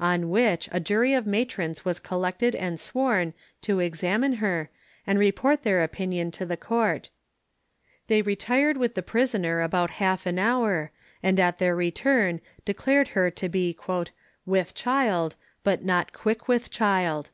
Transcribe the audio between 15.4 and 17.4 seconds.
but not quick with child."